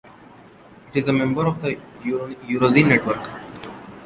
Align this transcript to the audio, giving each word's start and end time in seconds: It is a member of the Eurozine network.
It 0.89 0.97
is 0.97 1.07
a 1.09 1.13
member 1.13 1.45
of 1.45 1.61
the 1.61 1.75
Eurozine 2.03 2.87
network. 2.89 3.21